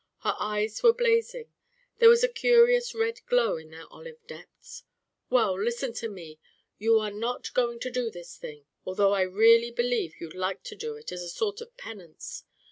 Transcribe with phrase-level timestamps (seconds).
[0.23, 1.53] Her eyes were blazing.
[1.99, 4.81] There was a curious red glow in their olive depths.
[5.29, 6.39] "Well, listen to me:
[6.79, 10.75] You are not going to do this thing, although I really believe you'd like to
[10.75, 12.45] do it as a sort of penance.